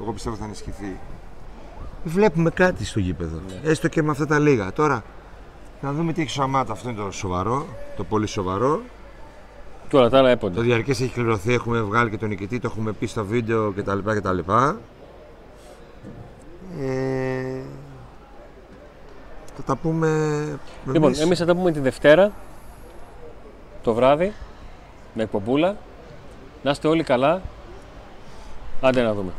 [0.01, 0.97] εγώ πιστεύω θα ενισχυθεί.
[2.05, 3.71] Βλέπουμε κάτι στο γήπεδο, Ναι.
[3.71, 4.73] έστω και με αυτά τα λίγα.
[4.73, 5.03] Τώρα,
[5.81, 7.67] να δούμε τι έχει ο Σαμάτα, αυτό είναι το σοβαρό,
[7.97, 8.81] το πολύ σοβαρό.
[9.89, 10.61] Και όλα τα άλλα Το έπονται.
[10.61, 13.99] διαρκές έχει κληρωθεί, έχουμε βγάλει και τον νικητή, το έχουμε πει στο βίντεο κτλ.
[14.05, 14.39] κτλ.
[16.81, 17.61] Ε,
[19.57, 20.09] θα τα πούμε
[20.87, 21.21] Λοιπόν, εμείς.
[21.21, 22.33] εμείς θα τα πούμε τη Δευτέρα
[23.83, 24.33] το βράδυ
[25.15, 25.77] με εκπομπούλα.
[26.63, 27.41] Να είστε όλοι καλά.
[28.81, 29.33] Άντε να δούμε.